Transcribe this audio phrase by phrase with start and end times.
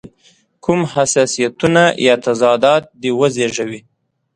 [0.63, 3.79] کوم حساسیتونه یا تضادات دې وزېږوي.